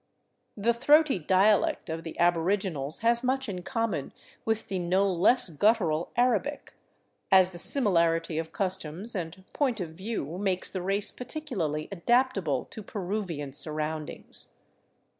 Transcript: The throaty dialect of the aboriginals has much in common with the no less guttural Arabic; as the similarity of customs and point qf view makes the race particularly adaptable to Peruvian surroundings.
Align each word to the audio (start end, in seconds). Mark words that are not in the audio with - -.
The 0.57 0.73
throaty 0.73 1.19
dialect 1.19 1.87
of 1.87 2.03
the 2.03 2.17
aboriginals 2.17 3.01
has 3.05 3.23
much 3.23 3.47
in 3.47 3.61
common 3.61 4.13
with 4.45 4.67
the 4.67 4.79
no 4.79 5.05
less 5.07 5.47
guttural 5.49 6.09
Arabic; 6.15 6.73
as 7.31 7.51
the 7.51 7.59
similarity 7.59 8.39
of 8.39 8.51
customs 8.51 9.13
and 9.13 9.43
point 9.53 9.77
qf 9.77 9.89
view 9.93 10.39
makes 10.39 10.71
the 10.71 10.81
race 10.81 11.11
particularly 11.11 11.87
adaptable 11.91 12.65
to 12.71 12.81
Peruvian 12.81 13.53
surroundings. 13.53 14.55